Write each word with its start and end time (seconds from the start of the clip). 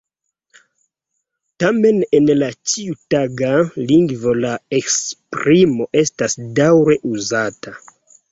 Tamen 1.63 1.99
en 2.19 2.29
la 2.37 2.47
ĉiutaga 2.71 3.51
lingvo 3.91 4.33
la 4.45 4.55
esprimo 4.79 5.89
estas 6.05 6.39
daŭre 6.61 6.97
uzata. 7.13 7.75